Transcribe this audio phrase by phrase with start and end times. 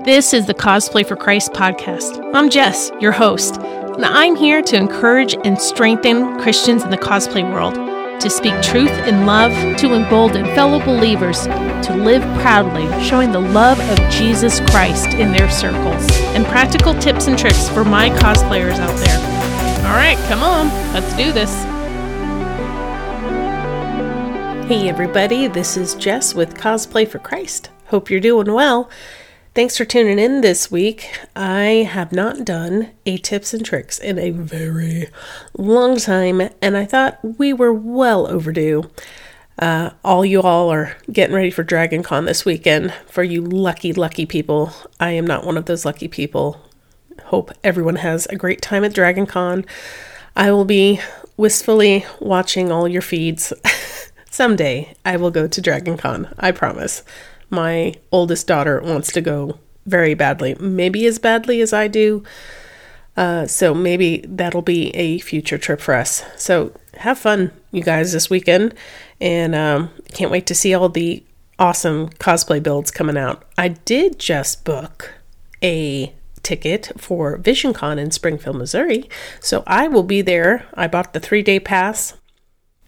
[0.00, 2.18] This is the Cosplay for Christ podcast.
[2.34, 7.44] I'm Jess, your host, and I'm here to encourage and strengthen Christians in the cosplay
[7.52, 7.74] world,
[8.18, 13.78] to speak truth in love, to embolden fellow believers to live proudly, showing the love
[13.80, 18.96] of Jesus Christ in their circles, and practical tips and tricks for my cosplayers out
[18.96, 19.86] there.
[19.86, 21.52] All right, come on, let's do this.
[24.66, 27.68] Hey, everybody, this is Jess with Cosplay for Christ.
[27.88, 28.88] Hope you're doing well.
[29.54, 31.10] Thanks for tuning in this week.
[31.36, 35.08] I have not done a tips and tricks in a very
[35.58, 38.90] long time, and I thought we were well overdue.
[39.58, 42.94] Uh, all you all are getting ready for Dragon Con this weekend.
[43.06, 46.58] For you lucky, lucky people, I am not one of those lucky people.
[47.24, 49.66] Hope everyone has a great time at Dragon Con.
[50.34, 50.98] I will be
[51.36, 53.52] wistfully watching all your feeds.
[54.30, 57.02] Someday I will go to Dragon Con, I promise
[57.52, 62.24] my oldest daughter wants to go very badly, maybe as badly as I do.
[63.14, 66.24] Uh, so maybe that'll be a future trip for us.
[66.36, 68.74] So have fun, you guys, this weekend,
[69.20, 71.22] and um, can't wait to see all the
[71.58, 73.44] awesome cosplay builds coming out.
[73.58, 75.12] I did just book
[75.62, 79.08] a ticket for VisionCon in Springfield, Missouri,
[79.40, 80.66] so I will be there.
[80.72, 82.14] I bought the three day pass.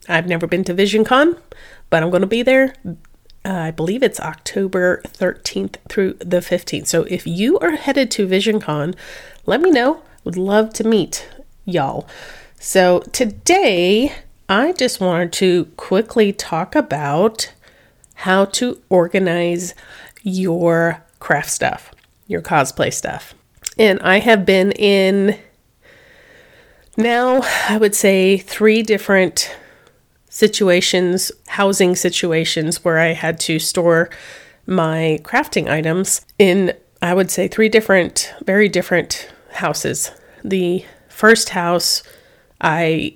[0.09, 1.39] I've never been to VisionCon,
[1.91, 2.75] but I'm going to be there
[3.45, 6.87] uh, I believe it's October 13th through the 15th.
[6.87, 8.95] So if you are headed to VisionCon,
[9.47, 10.03] let me know.
[10.25, 11.29] Would love to meet
[11.65, 12.09] y'all.
[12.59, 14.15] So today,
[14.49, 17.53] I just wanted to quickly talk about
[18.15, 19.75] how to organize
[20.23, 21.93] your craft stuff,
[22.27, 23.35] your cosplay stuff.
[23.79, 25.39] And I have been in
[26.97, 29.55] now, I would say, three different
[30.35, 34.11] situations, housing situations where I had to store
[34.67, 40.11] my crafting items in, I would say, three different, very different houses.
[40.43, 42.03] The first house,
[42.61, 43.15] I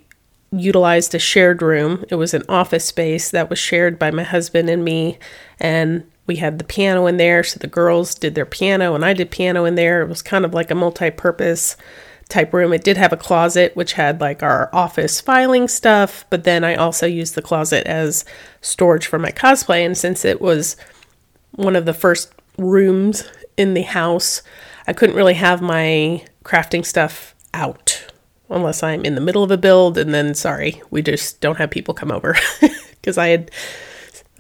[0.53, 2.05] utilized a shared room.
[2.09, 5.19] It was an office space that was shared by my husband and me.
[5.59, 7.43] And we had the piano in there.
[7.43, 10.03] So the girls did their piano and I did piano in there.
[10.03, 11.77] It was kind of like a multi purpose
[12.29, 12.73] type room.
[12.73, 16.75] It did have a closet which had like our office filing stuff, but then I
[16.75, 18.25] also used the closet as
[18.61, 19.85] storage for my cosplay.
[19.85, 20.77] And since it was
[21.53, 23.25] one of the first rooms
[23.57, 24.43] in the house,
[24.87, 28.07] I couldn't really have my crafting stuff out
[28.51, 29.97] unless I'm in the middle of a build.
[29.97, 32.37] And then, sorry, we just don't have people come over
[32.91, 33.51] because I had.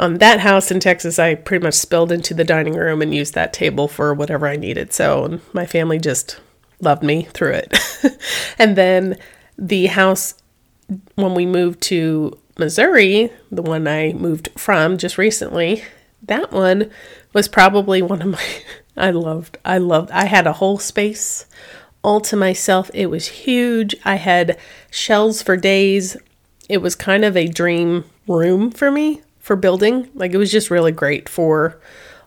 [0.00, 3.34] On that house in Texas, I pretty much spilled into the dining room and used
[3.34, 4.93] that table for whatever I needed.
[4.93, 6.38] So my family just
[6.80, 7.78] loved me through it.
[8.58, 9.18] and then
[9.56, 10.34] the house,
[11.16, 15.82] when we moved to Missouri, the one I moved from just recently,
[16.22, 16.90] that one
[17.32, 18.44] was probably one of my,
[18.96, 21.46] I loved, I loved, I had a whole space
[22.02, 22.90] all to myself.
[22.94, 23.94] It was huge.
[24.04, 24.58] I had
[24.90, 26.16] shelves for days.
[26.68, 30.08] It was kind of a dream room for me for building.
[30.14, 31.80] Like it was just really great for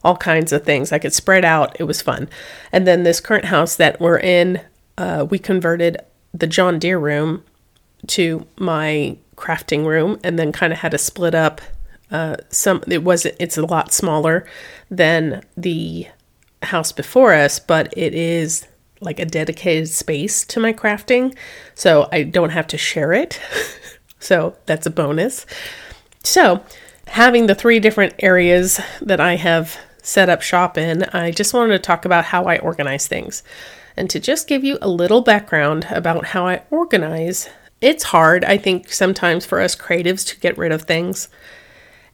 [0.03, 0.91] all kinds of things.
[0.91, 1.75] I could spread out.
[1.79, 2.29] It was fun.
[2.72, 4.62] And then this current house that we're in,
[4.97, 5.97] uh, we converted
[6.34, 7.44] the John Deere room
[8.07, 11.62] to my crafting room, and then kind of had to split up.
[12.09, 14.45] Uh, some it was it's a lot smaller
[14.89, 16.07] than the
[16.63, 18.68] house before us, but it is
[19.00, 21.35] like a dedicated space to my crafting,
[21.73, 23.39] so I don't have to share it.
[24.19, 25.45] so that's a bonus.
[26.23, 26.63] So
[27.07, 31.73] having the three different areas that I have set up shop in, I just wanted
[31.73, 33.44] to talk about how I organize things.
[33.97, 37.50] And to just give you a little background about how I organize,
[37.81, 41.28] it's hard, I think, sometimes for us creatives to get rid of things.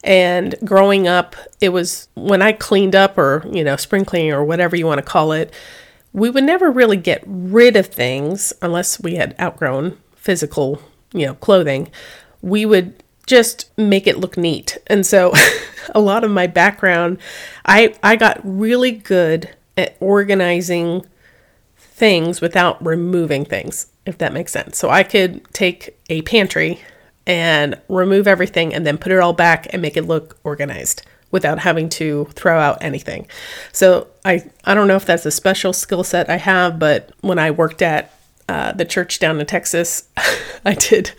[0.04, 4.44] And growing up, it was when I cleaned up or, you know, spring cleaning or
[4.44, 5.52] whatever you want to call it,
[6.12, 10.82] we would never really get rid of things unless we had outgrown physical,
[11.12, 11.90] you know, clothing.
[12.42, 14.78] We would just make it look neat.
[14.88, 15.32] And so
[15.94, 17.18] a lot of my background,
[17.64, 21.06] I I got really good at organizing
[21.76, 24.78] things without removing things, if that makes sense.
[24.78, 26.80] So I could take a pantry
[27.26, 31.58] and remove everything and then put it all back and make it look organized without
[31.58, 33.26] having to throw out anything.
[33.72, 37.38] So I I don't know if that's a special skill set I have, but when
[37.38, 38.10] I worked at
[38.48, 40.08] uh, the church down in Texas,
[40.64, 41.12] I did.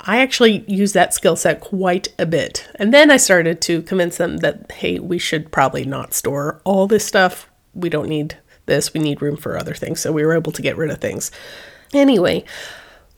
[0.00, 2.68] I actually used that skill set quite a bit.
[2.76, 6.86] And then I started to convince them that, hey, we should probably not store all
[6.86, 7.50] this stuff.
[7.74, 8.94] We don't need this.
[8.94, 10.00] We need room for other things.
[10.00, 11.30] So we were able to get rid of things.
[11.92, 12.44] Anyway,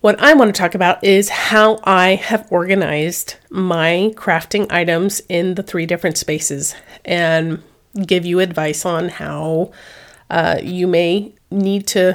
[0.00, 5.54] what I want to talk about is how I have organized my crafting items in
[5.54, 6.74] the three different spaces
[7.04, 7.62] and
[8.06, 9.72] give you advice on how
[10.30, 12.14] Uh, you may need to,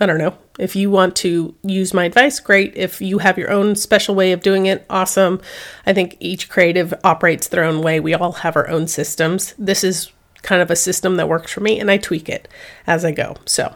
[0.00, 2.76] I don't know, if you want to use my advice, great.
[2.76, 5.40] If you have your own special way of doing it, awesome.
[5.86, 8.00] I think each creative operates their own way.
[8.00, 9.54] We all have our own systems.
[9.58, 10.12] This is
[10.42, 12.48] kind of a system that works for me, and I tweak it
[12.86, 13.36] as I go.
[13.46, 13.74] So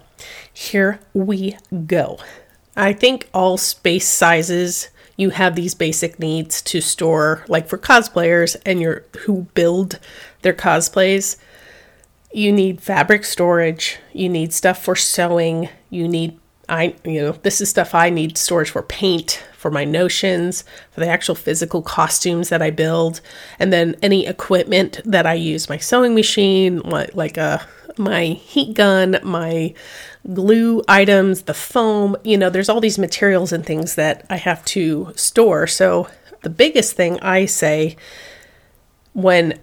[0.52, 1.56] here we
[1.86, 2.18] go.
[2.76, 8.56] I think all space sizes you have these basic needs to store like for cosplayers
[8.66, 9.98] and your who build
[10.42, 11.38] their cosplays
[12.32, 17.60] you need fabric storage you need stuff for sewing you need I, you know, this
[17.60, 22.48] is stuff I need storage for paint, for my notions, for the actual physical costumes
[22.48, 23.20] that I build,
[23.58, 27.58] and then any equipment that I use my sewing machine, like a, uh,
[27.98, 29.72] my heat gun, my
[30.34, 32.16] glue items, the foam.
[32.24, 35.66] You know, there's all these materials and things that I have to store.
[35.66, 36.08] So,
[36.42, 37.96] the biggest thing I say
[39.14, 39.58] when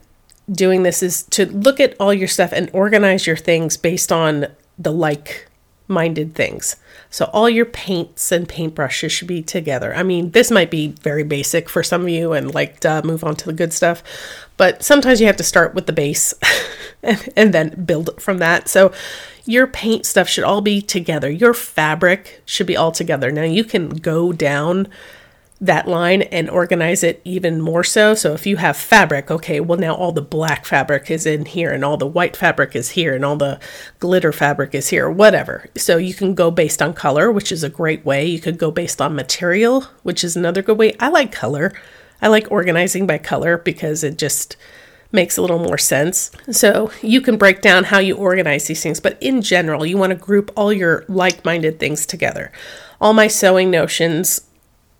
[0.51, 4.47] doing this is to look at all your stuff and organize your things based on
[4.77, 5.47] the like
[5.87, 6.75] minded things.
[7.13, 9.93] So all your paints and paintbrushes should be together.
[9.93, 13.23] I mean, this might be very basic for some of you and like to move
[13.23, 14.01] on to the good stuff,
[14.57, 16.33] but sometimes you have to start with the base
[17.03, 18.67] and, and then build from that.
[18.67, 18.91] So
[19.45, 21.29] your paint stuff should all be together.
[21.29, 23.31] Your fabric should be all together.
[23.31, 24.87] Now you can go down
[25.61, 28.13] that line and organize it even more so.
[28.13, 31.71] So if you have fabric, okay, well now all the black fabric is in here
[31.71, 33.59] and all the white fabric is here and all the
[33.99, 35.69] glitter fabric is here, whatever.
[35.77, 38.25] So you can go based on color, which is a great way.
[38.25, 40.95] You could go based on material, which is another good way.
[40.99, 41.71] I like color.
[42.21, 44.57] I like organizing by color because it just
[45.13, 46.31] makes a little more sense.
[46.51, 50.09] So you can break down how you organize these things, but in general, you want
[50.09, 52.51] to group all your like minded things together.
[52.99, 54.41] All my sewing notions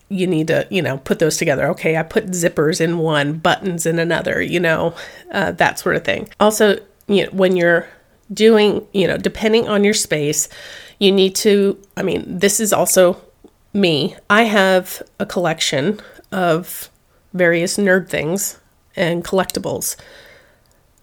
[0.09, 1.67] you need to, you know, put those together.
[1.69, 4.93] Okay, I put zippers in one, buttons in another, you know,
[5.31, 6.29] uh, that sort of thing.
[6.39, 6.77] Also,
[7.07, 7.87] you know, when you're
[8.31, 10.49] doing, you know, depending on your space,
[10.99, 13.21] you need to, I mean, this is also
[13.73, 14.15] me.
[14.29, 15.99] I have a collection
[16.31, 16.89] of
[17.33, 18.59] various nerd things
[18.95, 19.95] and collectibles.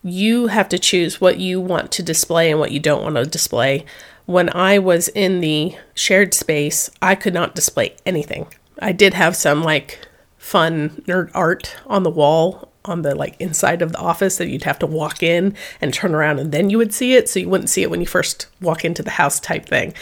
[0.03, 3.27] You have to choose what you want to display and what you don't want to
[3.27, 3.85] display.
[4.27, 8.47] When I was in the shared space, I could not display anything.
[8.81, 9.99] I did have some like
[10.39, 14.65] fun nerd art on the wall on the like inside of the office that you'd
[14.65, 17.29] have to walk in and turn around and then you would see it.
[17.29, 19.93] So you wouldn't see it when you first walk into the house type thing.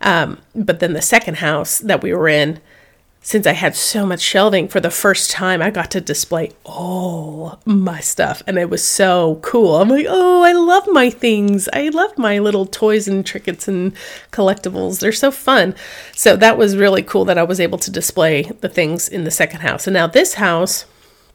[0.00, 2.60] Um, but then the second house that we were in
[3.26, 7.58] since I had so much shelving for the first time, I got to display all
[7.64, 9.78] my stuff and it was so cool.
[9.80, 11.68] I'm like, oh, I love my things.
[11.72, 13.96] I love my little toys and trinkets and
[14.30, 15.00] collectibles.
[15.00, 15.74] They're so fun.
[16.12, 19.32] So that was really cool that I was able to display the things in the
[19.32, 19.88] second house.
[19.88, 20.84] And now this house,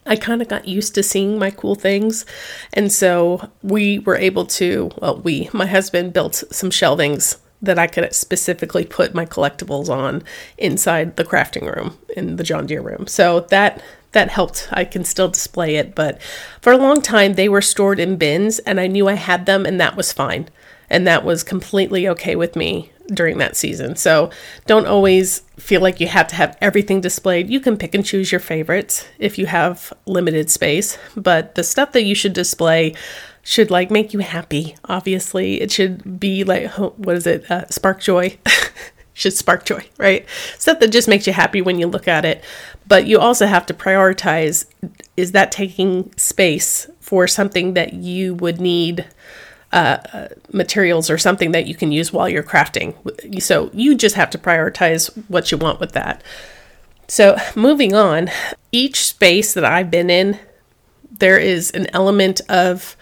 [0.05, 2.25] I kind of got used to seeing my cool things.
[2.71, 7.87] And so we were able to, well, we, my husband built some shelvings that I
[7.87, 10.23] could specifically put my collectibles on
[10.57, 13.07] inside the crafting room in the John Deere room.
[13.07, 13.81] So that
[14.13, 14.67] that helped.
[14.71, 16.21] I can still display it, but
[16.61, 19.65] for a long time they were stored in bins and I knew I had them
[19.65, 20.49] and that was fine.
[20.89, 23.95] And that was completely okay with me during that season.
[23.95, 24.29] So
[24.67, 27.49] don't always feel like you have to have everything displayed.
[27.49, 31.93] You can pick and choose your favorites if you have limited space, but the stuff
[31.93, 32.93] that you should display
[33.43, 34.75] should like make you happy.
[34.85, 37.49] Obviously, it should be like what is it?
[37.49, 38.37] Uh, spark joy.
[39.13, 40.25] should spark joy, right?
[40.57, 42.43] Stuff that just makes you happy when you look at it.
[42.87, 44.65] But you also have to prioritize
[45.17, 49.07] is that taking space for something that you would need
[49.73, 52.93] uh, uh, materials or something that you can use while you're crafting.
[53.41, 56.23] So you just have to prioritize what you want with that.
[57.07, 58.29] So moving on,
[58.71, 60.39] each space that I've been in,
[61.09, 62.95] there is an element of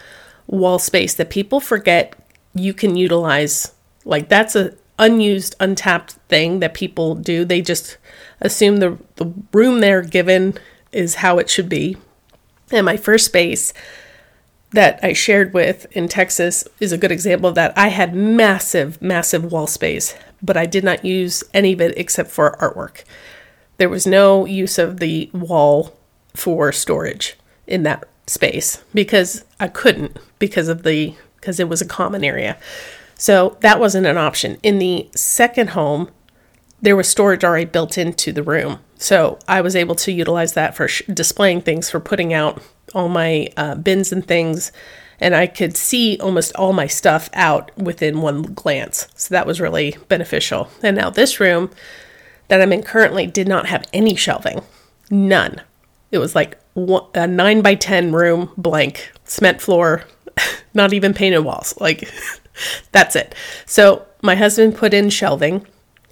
[0.50, 2.15] wall space that people forget
[2.53, 3.74] you can utilize.
[4.03, 7.46] Like that's a unused, untapped thing that people do.
[7.46, 7.98] They just
[8.41, 10.58] assume the the room they're given
[10.91, 11.98] is how it should be.
[12.72, 13.74] And my first space
[14.72, 17.75] that I shared with in Texas is a good example of that.
[17.77, 22.29] I had massive, massive wall space, but I did not use any of it except
[22.29, 23.03] for artwork.
[23.77, 25.96] There was no use of the wall
[26.36, 31.88] for storage in that space because I couldn't because of the because it was a
[31.88, 32.57] common area.
[33.15, 34.57] So that wasn't an option.
[34.63, 36.09] In the second home,
[36.81, 38.79] there was storage already built into the room.
[38.95, 42.62] So I was able to utilize that for sh- displaying things, for putting out
[42.93, 44.71] all my uh, bins and things.
[45.19, 49.07] And I could see almost all my stuff out within one glance.
[49.15, 50.69] So that was really beneficial.
[50.81, 51.71] And now this room
[52.48, 54.62] that I'm in currently did not have any shelving.
[55.09, 55.62] None.
[56.12, 56.60] It was like
[57.13, 60.04] a nine by 10 room, blank, cement floor,
[60.74, 61.74] not even painted walls.
[61.80, 62.10] Like,
[62.92, 63.36] That's it.
[63.66, 65.66] So my husband put in shelving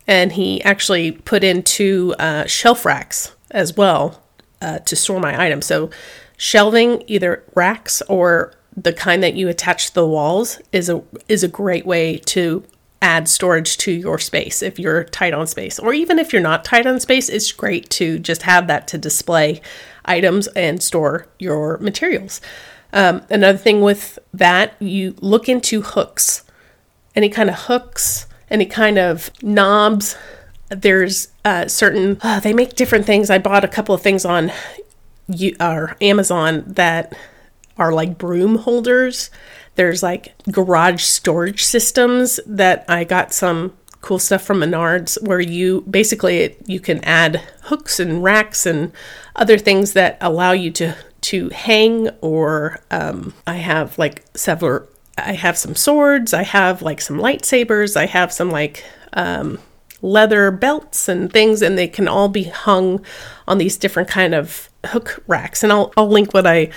[0.05, 4.23] and he actually put in two uh, shelf racks as well
[4.61, 5.65] uh, to store my items.
[5.65, 5.89] So
[6.37, 11.43] shelving, either racks or the kind that you attach to the walls, is a is
[11.43, 12.63] a great way to
[13.01, 16.65] add storage to your space if you're tight on space, or even if you're not
[16.65, 17.29] tight on space.
[17.29, 19.61] It's great to just have that to display
[20.05, 22.41] items and store your materials.
[22.93, 26.43] Um, another thing with that, you look into hooks,
[27.15, 30.15] any kind of hooks, any kind of knobs.
[30.69, 33.29] There's uh, certain, uh, they make different things.
[33.29, 34.51] I bought a couple of things on
[35.27, 37.15] you, or Amazon that
[37.77, 39.29] are like broom holders.
[39.77, 45.81] There's like garage storage systems that I got some cool stuff from Menards where you
[45.81, 48.91] basically you can add hooks and racks and
[49.35, 55.33] other things that allow you to to hang or um, I have like several I
[55.33, 59.59] have some swords, I have like some lightsabers, I have some like um,
[60.01, 63.03] leather belts and things and they can all be hung
[63.47, 65.63] on these different kind of hook racks.
[65.63, 66.69] And I'll I'll link what I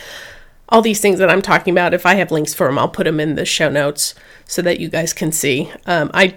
[0.71, 3.05] all these things that I'm talking about if I have links for them I'll put
[3.05, 4.15] them in the show notes
[4.47, 5.73] so that you guys can see.
[5.87, 6.35] Um, I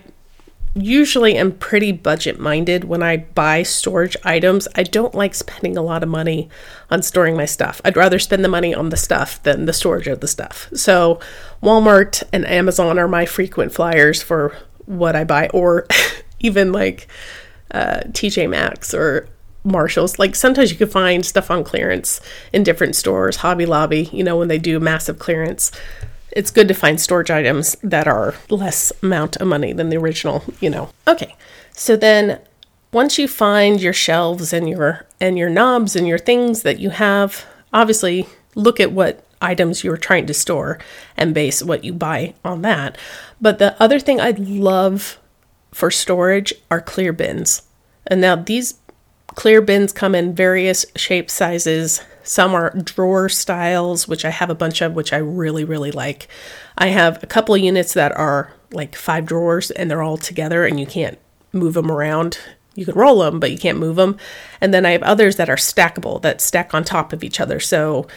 [0.76, 4.68] usually am pretty budget minded when I buy storage items.
[4.76, 6.50] I don't like spending a lot of money
[6.90, 7.80] on storing my stuff.
[7.86, 10.70] I'd rather spend the money on the stuff than the storage of the stuff.
[10.74, 11.20] So,
[11.62, 15.88] Walmart and Amazon are my frequent flyers for what I buy, or
[16.40, 17.08] even like
[17.72, 19.28] uh, TJ Maxx or
[19.64, 20.20] Marshalls.
[20.20, 22.20] Like sometimes you can find stuff on clearance
[22.52, 25.72] in different stores, Hobby Lobby, you know, when they do massive clearance
[26.36, 30.44] it's good to find storage items that are less amount of money than the original,
[30.60, 30.90] you know.
[31.08, 31.36] Okay.
[31.72, 32.40] So then
[32.92, 36.90] once you find your shelves and your and your knobs and your things that you
[36.92, 40.80] have, obviously look at what items you're trying to store
[41.18, 42.98] and base what you buy on that.
[43.42, 45.20] But the other thing I'd love
[45.72, 47.64] for storage are clear bins.
[48.08, 48.76] And now these
[49.36, 54.56] clear bins come in various shapes, sizes, some are drawer styles, which I have a
[54.56, 56.28] bunch of, which I really, really like.
[56.78, 60.80] I have a couple units that are like five drawers and they're all together and
[60.80, 61.20] you can't
[61.52, 62.40] move them around.
[62.76, 64.18] You can roll them, but you can't move them.
[64.62, 67.60] And then I have others that are stackable that stack on top of each other.
[67.60, 68.08] So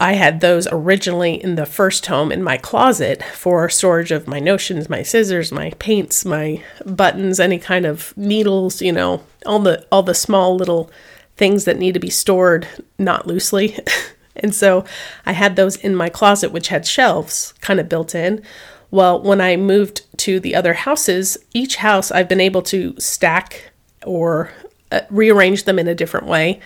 [0.00, 4.40] I had those originally in the first home in my closet for storage of my
[4.40, 9.86] notions, my scissors, my paints, my buttons, any kind of needles, you know, all the
[9.92, 10.90] all the small little
[11.36, 12.66] things that need to be stored
[12.98, 13.78] not loosely.
[14.36, 14.86] and so
[15.26, 18.42] I had those in my closet, which had shelves kind of built in.
[18.90, 23.70] Well, when I moved to the other houses, each house I've been able to stack
[24.06, 24.50] or
[24.90, 26.58] uh, rearrange them in a different way.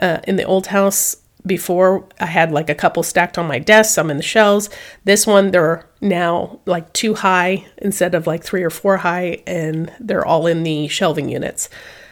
[0.00, 1.16] Uh, in the old house
[1.46, 4.68] before, I had like a couple stacked on my desk, some in the shelves.
[5.04, 9.92] This one, they're now like two high instead of like three or four high, and
[9.98, 11.68] they're all in the shelving units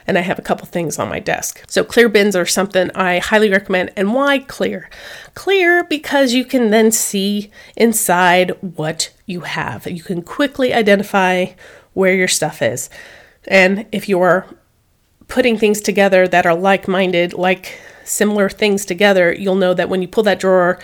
[0.08, 1.62] and I have a couple things on my desk.
[1.68, 3.92] So clear bins are something I highly recommend.
[3.94, 4.88] And why clear?
[5.34, 9.86] Clear because you can then see inside what you have.
[9.86, 11.48] You can quickly identify
[11.92, 12.88] where your stuff is.
[13.46, 14.46] And if you're
[15.28, 20.02] putting things together that are like minded, like similar things together, you'll know that when
[20.02, 20.78] you pull that drawer,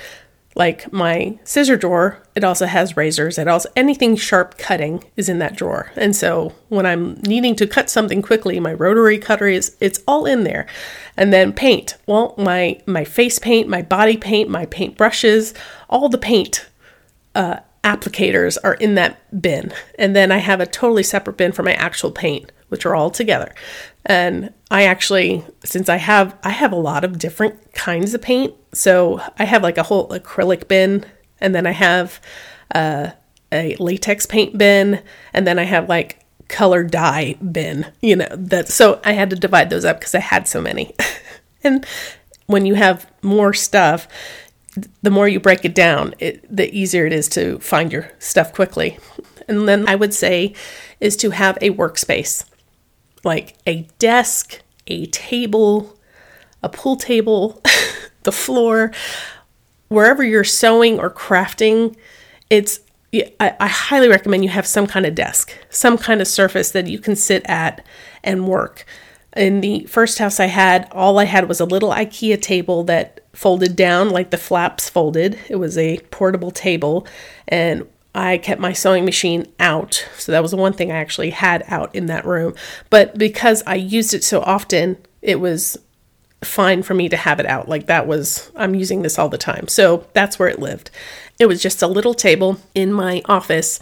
[0.57, 3.39] like my scissor drawer, it also has razors.
[3.39, 5.91] It also anything sharp cutting is in that drawer.
[5.97, 10.27] And so when I'm needing to cut something quickly, my rotary cutter is it's all
[10.27, 10.67] in there.
[11.17, 11.97] And then paint.
[12.07, 15.55] Well, my my face paint, my body paint, my paint brushes,
[15.89, 16.67] all the paint
[17.35, 19.73] uh, applicators are in that bin.
[19.99, 23.11] And then I have a totally separate bin for my actual paint, which are all
[23.11, 23.55] together.
[24.07, 28.55] And I actually, since I have, I have a lot of different kinds of paint.
[28.73, 31.05] So I have like a whole acrylic bin,
[31.41, 32.21] and then I have
[32.75, 33.11] uh,
[33.53, 37.87] a latex paint bin, and then I have like color dye bin.
[38.03, 38.69] You know that.
[38.69, 40.95] So I had to divide those up because I had so many.
[41.65, 41.87] and
[42.47, 44.07] when you have more stuff,
[45.03, 48.53] the more you break it down, it, the easier it is to find your stuff
[48.53, 48.99] quickly.
[49.47, 50.55] And then I would say
[51.01, 52.45] is to have a workspace
[53.25, 55.97] like a desk, a table,
[56.63, 57.63] a pool table,
[58.23, 58.93] the floor,
[59.89, 61.97] wherever you're sewing or crafting,
[62.51, 62.81] it's
[63.39, 66.89] I, I, highly recommend you have some kind of desk, some kind of surface that
[66.89, 67.87] you can sit at
[68.25, 68.85] and work.
[69.37, 73.24] In the first house I had, all I had was a little IKEA table that
[73.35, 75.39] folded down like the flaps folded.
[75.49, 77.07] It was a portable table,
[77.49, 80.07] and I kept my sewing machine out.
[80.17, 82.55] So that was the one thing I actually had out in that room.
[82.89, 85.77] But because I used it so often, it was
[86.43, 87.69] fine for me to have it out.
[87.69, 89.67] Like that was, I'm using this all the time.
[89.67, 90.91] So that's where it lived.
[91.41, 93.81] It was just a little table in my office.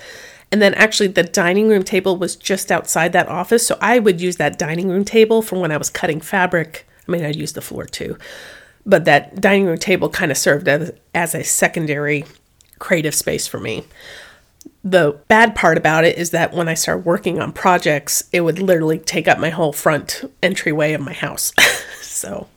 [0.51, 3.67] And then actually, the dining room table was just outside that office.
[3.67, 6.87] So I would use that dining room table for when I was cutting fabric.
[7.07, 8.17] I mean, I'd use the floor too.
[8.85, 12.25] But that dining room table kind of served as, as a secondary
[12.79, 13.85] creative space for me.
[14.85, 18.59] The bad part about it is that when I started working on projects, it would
[18.59, 21.53] literally take up my whole front entryway of my house.
[22.01, 22.49] so,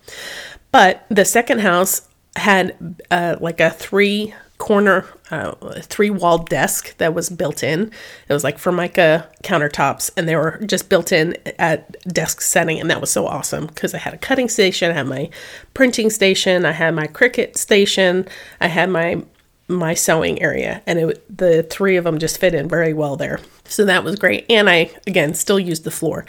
[0.71, 7.13] but the second house had uh, like a three corner, uh, three wall desk that
[7.13, 7.91] was built in.
[8.27, 12.89] It was like Formica countertops, and they were just built in at desk setting, and
[12.89, 15.29] that was so awesome because I had a cutting station, I had my
[15.73, 18.27] printing station, I had my Cricut station,
[18.61, 19.23] I had my
[19.67, 23.39] my sewing area and it, the three of them just fit in very well there
[23.63, 26.23] so that was great and i again still used the floor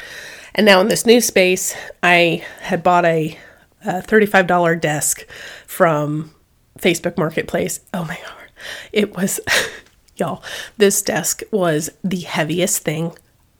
[0.54, 3.38] and now in this new space i had bought a,
[3.84, 5.26] a $35 desk
[5.66, 6.30] from
[6.78, 8.50] facebook marketplace oh my god
[8.92, 9.40] it was
[10.16, 10.42] y'all
[10.76, 13.12] this desk was the heaviest thing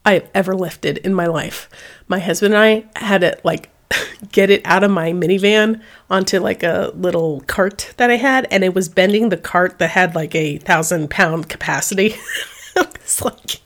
[0.05, 1.69] i have ever lifted in my life
[2.09, 3.71] my husband and i had it like
[4.33, 5.81] get it out of my minivan
[6.11, 9.91] onto like a little cart that I had, and it was bending the cart that
[9.91, 12.17] had like a thousand pound capacity.
[12.77, 13.61] it's like,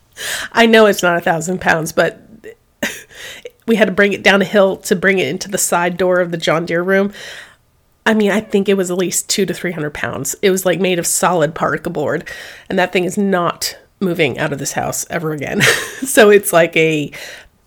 [0.52, 2.21] I know it's not a thousand pounds, but
[3.66, 6.21] we had to bring it down a hill to bring it into the side door
[6.21, 7.12] of the John Deere room.
[8.07, 10.35] I mean, I think it was at least two to three hundred pounds.
[10.42, 12.28] It was like made of solid particle board,
[12.69, 15.61] and that thing is not moving out of this house ever again.
[16.02, 17.12] so it's like a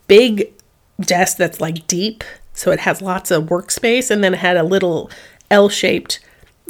[0.08, 0.52] big
[1.00, 2.24] desk that's like deep
[2.54, 5.10] so it has lots of workspace and then it had a little
[5.50, 6.20] L shaped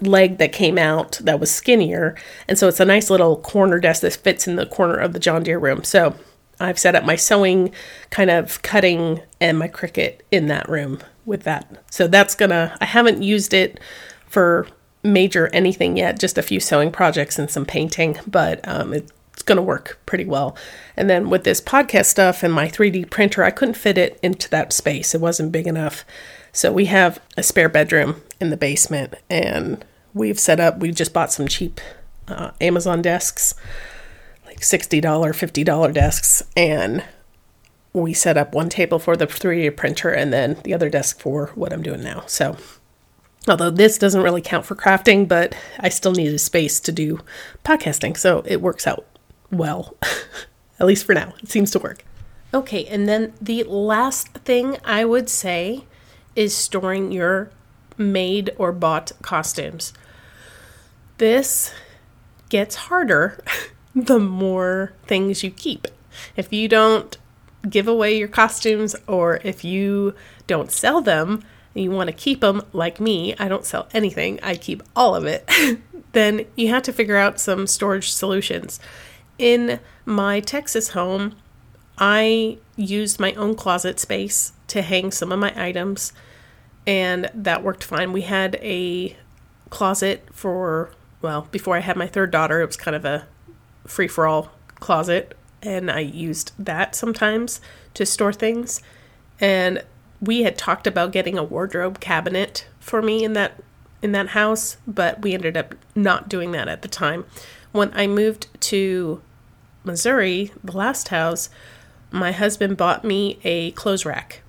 [0.02, 2.16] leg that came out that was skinnier.
[2.48, 5.20] And so it's a nice little corner desk that fits in the corner of the
[5.20, 5.84] John Deere room.
[5.84, 6.16] So
[6.60, 7.74] I've set up my sewing,
[8.10, 11.84] kind of cutting, and my Cricut in that room with that.
[11.92, 13.80] So that's gonna, I haven't used it
[14.28, 14.68] for
[15.04, 19.12] major anything yet, just a few sewing projects and some painting, but um, it's
[19.44, 20.56] to work pretty well.
[20.96, 24.50] And then with this podcast stuff and my 3D printer, I couldn't fit it into
[24.52, 25.14] that space.
[25.14, 26.06] It wasn't big enough.
[26.52, 29.84] So we have a spare bedroom in the basement and
[30.14, 31.82] we've set up, we just bought some cheap
[32.28, 33.56] uh, Amazon desks,
[34.46, 36.44] like $60, $50 desks.
[36.56, 37.04] And
[37.94, 41.48] we set up one table for the 3D printer and then the other desk for
[41.56, 42.24] what I'm doing now.
[42.28, 42.58] So
[43.48, 47.20] Although this doesn't really count for crafting, but I still need a space to do
[47.66, 49.06] podcasting, so it works out
[49.52, 49.98] well,
[50.80, 51.34] at least for now.
[51.42, 52.06] It seems to work.
[52.54, 55.84] Okay, and then the last thing I would say
[56.36, 57.52] is storing your
[57.98, 59.92] made or bought costumes.
[61.18, 61.74] This
[62.48, 63.44] gets harder
[63.96, 65.88] the more things you keep.
[66.38, 67.18] If you don't
[67.70, 70.16] give away your costumes or if you
[70.48, 71.44] don't sell them,
[71.76, 75.16] and you want to keep them like me, I don't sell anything, I keep all
[75.16, 75.50] of it,
[76.12, 78.80] then you have to figure out some storage solutions
[79.38, 81.36] in my Texas home,
[81.98, 86.14] I used my own closet space to hang some of my items,
[86.86, 88.12] and that worked fine.
[88.14, 89.16] We had a
[89.70, 93.28] closet for, well, before I had my third daughter, it was kind of a
[93.86, 97.60] free for all closet, and I used that sometimes
[97.96, 98.82] to store things.
[99.40, 99.84] And
[100.22, 103.62] we had talked about getting a wardrobe cabinet for me in that
[104.02, 107.26] in that house, but we ended up not doing that at the time
[107.74, 109.22] when I moved to
[109.84, 111.50] Missouri, the last house,
[112.12, 114.42] my husband bought me a clothes rack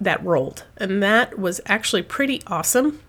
[0.00, 3.00] that rolled, and that was actually pretty awesome,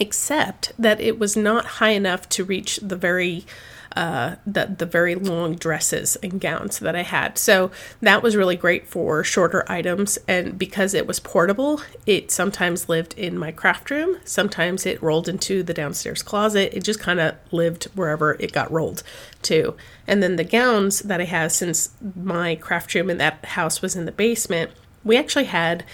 [0.00, 3.46] except that it was not high enough to reach the very
[3.94, 7.38] uh, the the very long dresses and gowns that I had.
[7.38, 12.88] So that was really great for shorter items, and because it was portable, it sometimes
[12.88, 14.18] lived in my craft room.
[14.24, 16.76] Sometimes it rolled into the downstairs closet.
[16.76, 19.02] It just kind of lived wherever it got rolled
[19.42, 19.76] to.
[20.06, 23.94] And then the gowns that I have, since my craft room in that house was
[23.96, 24.70] in the basement,
[25.04, 25.84] we actually had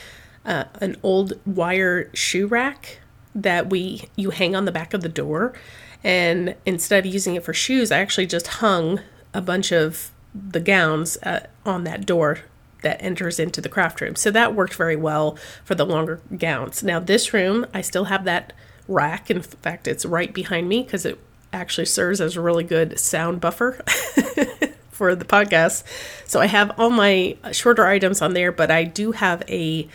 [0.45, 3.01] uh, an old wire shoe rack
[3.35, 5.55] that we you hang on the back of the door
[6.03, 9.01] and instead of using it for shoes, I actually just hung
[9.35, 12.40] a bunch of the gowns uh, on that door
[12.83, 14.16] that enters into the craft room.
[14.16, 16.83] So that worked very well for the longer gowns.
[16.83, 18.55] Now, this room, I still have that
[18.88, 19.31] rack.
[19.31, 21.19] In fact, it's right behind me because it
[21.53, 23.73] actually serves as a really good sound buffer
[24.90, 25.83] for the podcast.
[26.27, 29.87] So I have all my shorter items on there, but I do have a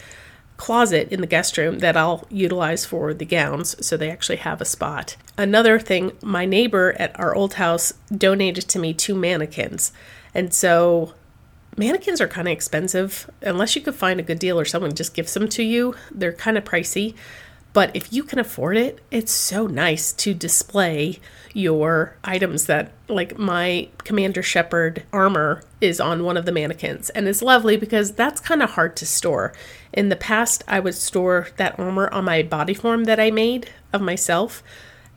[0.57, 4.61] closet in the guest room that I'll utilize for the gowns so they actually have
[4.61, 5.17] a spot.
[5.37, 9.91] Another thing, my neighbor at our old house donated to me two mannequins.
[10.33, 11.13] And so
[11.77, 15.13] mannequins are kind of expensive unless you could find a good deal or someone just
[15.13, 15.95] gives them to you.
[16.11, 17.15] They're kind of pricey.
[17.75, 21.19] But if you can afford it, it's so nice to display
[21.51, 27.09] your items that, like my Commander Shepard armor, is on one of the mannequins.
[27.09, 29.51] And it's lovely because that's kind of hard to store.
[29.91, 33.69] In the past, I would store that armor on my body form that I made
[33.91, 34.63] of myself.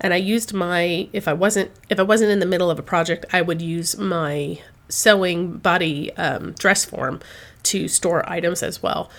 [0.01, 2.83] And I used my if I wasn't if I wasn't in the middle of a
[2.83, 7.21] project, I would use my sewing body um, dress form
[7.65, 9.11] to store items as well.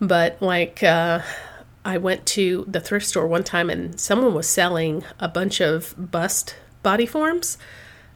[0.00, 1.20] But like uh,
[1.84, 5.94] I went to the thrift store one time and someone was selling a bunch of
[5.96, 7.58] bust body forms.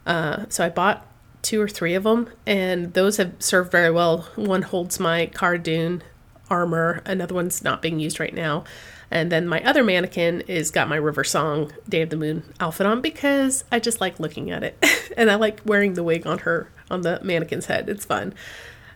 [0.07, 1.07] Uh, so I bought
[1.43, 4.29] two or three of them, and those have served very well.
[4.35, 6.03] One holds my Cara Dune
[6.51, 8.65] armor, another one's not being used right now.
[9.11, 12.87] And then my other mannequin is got my River Song Day of the Moon outfit
[12.87, 15.13] on because I just like looking at it.
[15.17, 17.89] and I like wearing the wig on her, on the mannequin's head.
[17.89, 18.35] It's fun.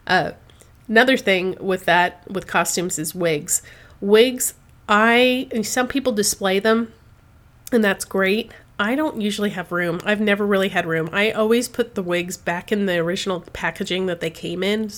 [0.07, 0.33] Uh,
[0.89, 3.63] another thing with that, with costumes, is wigs.
[4.01, 4.55] Wigs
[4.91, 6.93] I some people display them
[7.73, 8.51] and that's great.
[8.79, 10.01] I don't usually have room.
[10.05, 11.09] I've never really had room.
[11.13, 14.91] I always put the wigs back in the original packaging that they came in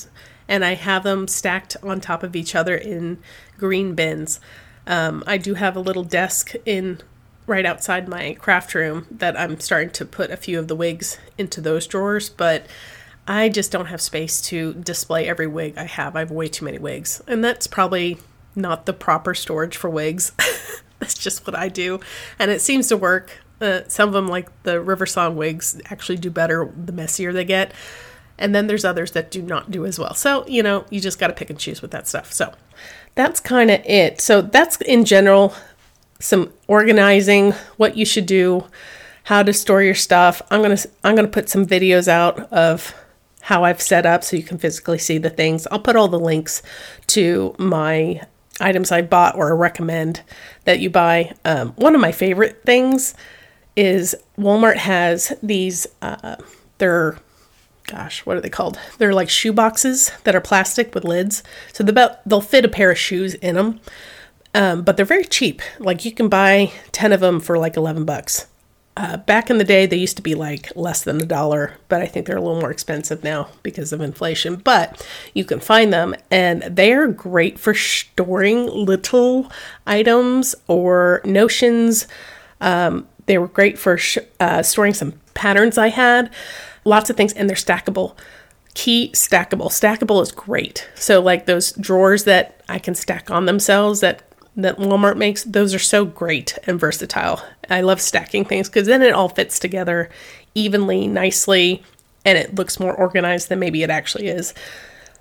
[0.48, 3.18] and I have them stacked on top of each other in
[3.58, 4.40] green bins.
[4.86, 7.00] Um, I do have a little desk in
[7.46, 11.18] right outside my craft room that I'm starting to put a few of the wigs
[11.36, 12.66] into those drawers, but
[13.26, 16.16] I just don't have space to display every wig I have.
[16.16, 17.20] I have way too many wigs.
[17.26, 18.18] And that's probably
[18.54, 20.32] not the proper storage for wigs.
[20.98, 22.00] That's just what I do.
[22.38, 23.38] And it seems to work.
[23.60, 27.44] Uh, some of them, like the River Song wigs, actually do better the messier they
[27.44, 27.72] get.
[28.38, 30.14] And then there's others that do not do as well.
[30.14, 32.32] So, you know, you just got to pick and choose with that stuff.
[32.32, 32.54] So
[33.14, 34.20] that's kind of it.
[34.20, 35.54] So that's in general
[36.18, 38.64] some organizing, what you should do,
[39.24, 40.40] how to store your stuff.
[40.50, 42.94] I'm going to I'm going to put some videos out of
[43.42, 45.66] how I've set up so you can physically see the things.
[45.70, 46.62] I'll put all the links
[47.08, 48.22] to my
[48.62, 50.22] items I bought or recommend
[50.64, 51.34] that you buy.
[51.44, 53.14] Um, one of my favorite things
[53.76, 56.36] is Walmart has these, uh,
[56.78, 57.16] they're,
[57.86, 58.78] gosh, what are they called?
[58.98, 61.42] They're like shoe boxes that are plastic with lids.
[61.72, 63.80] So the they'll fit a pair of shoes in them.
[64.54, 65.62] Um, but they're very cheap.
[65.78, 68.46] Like you can buy 10 of them for like 11 bucks.
[68.94, 72.02] Uh, back in the day, they used to be like less than a dollar, but
[72.02, 74.56] I think they're a little more expensive now because of inflation.
[74.56, 79.50] But you can find them, and they are great for storing little
[79.86, 82.06] items or notions.
[82.60, 86.30] Um, they were great for sh- uh, storing some patterns I had,
[86.84, 88.14] lots of things, and they're stackable.
[88.74, 89.68] Key stackable.
[89.68, 90.88] Stackable is great.
[90.94, 94.22] So, like those drawers that I can stack on themselves that
[94.56, 97.42] that Walmart makes, those are so great and versatile.
[97.70, 100.10] I love stacking things because then it all fits together
[100.54, 101.82] evenly, nicely,
[102.24, 104.52] and it looks more organized than maybe it actually is.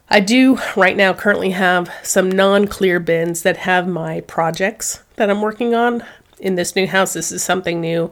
[0.10, 5.30] I do right now currently have some non clear bins that have my projects that
[5.30, 6.04] I'm working on.
[6.40, 8.12] In this new house, this is something new.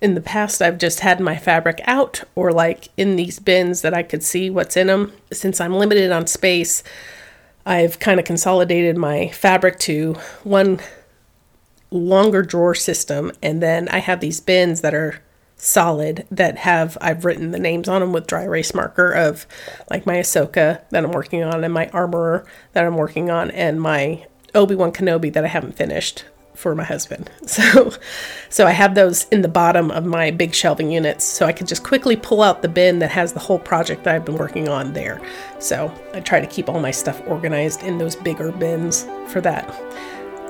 [0.00, 3.94] In the past, I've just had my fabric out or like in these bins that
[3.94, 5.12] I could see what's in them.
[5.30, 6.82] Since I'm limited on space,
[7.66, 10.80] I've kind of consolidated my fabric to one
[11.90, 15.22] longer drawer system, and then I have these bins that are
[15.56, 19.46] solid that have I've written the names on them with dry erase marker of
[19.90, 23.80] like my Ahsoka that I'm working on and my Armorer that I'm working on and
[23.80, 26.24] my Obi-Wan Kenobi that I haven't finished
[26.60, 27.30] for my husband.
[27.50, 27.92] So
[28.48, 31.66] so I have those in the bottom of my big shelving units so I can
[31.66, 34.68] just quickly pull out the bin that has the whole project that I've been working
[34.68, 35.20] on there.
[35.58, 39.66] So I try to keep all my stuff organized in those bigger bins for that.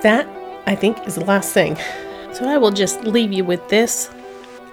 [0.02, 0.28] That
[0.66, 1.76] I think is the last thing.
[2.32, 4.10] So I will just leave you with this.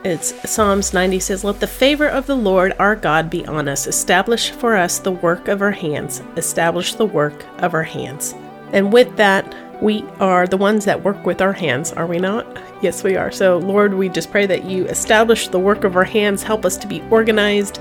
[0.04, 3.88] It's Psalms 90 says, Let the favor of the Lord our God be on us.
[3.88, 6.22] Establish for us the work of our hands.
[6.36, 8.36] Establish the work of our hands.
[8.74, 12.46] And with that, we are the ones that work with our hands, are we not?
[12.82, 13.32] Yes, we are.
[13.32, 16.78] So, Lord, we just pray that you establish the work of our hands, help us
[16.78, 17.80] to be organized,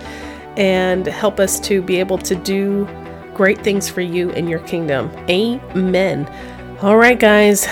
[0.56, 2.86] and help us to be able to do
[3.34, 5.10] great things for you in your kingdom.
[5.28, 6.26] Amen.
[6.82, 7.66] All right, guys.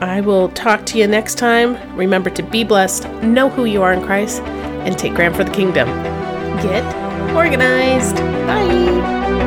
[0.00, 1.96] I will talk to you next time.
[1.96, 5.52] Remember to be blessed, know who you are in Christ, and take ground for the
[5.52, 5.88] kingdom.
[6.62, 6.84] Get
[7.34, 8.16] organized.
[8.16, 9.45] Bye.